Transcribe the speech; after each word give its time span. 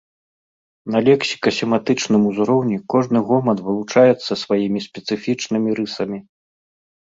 На 0.93 0.99
лексіка-семантычным 1.07 2.21
узроўні 2.29 2.77
кожны 2.93 3.19
гоман 3.27 3.57
вылучаецца 3.67 4.31
сваімі 4.45 4.79
спецыфічнымі 4.87 5.69
рысамі. 5.83 6.19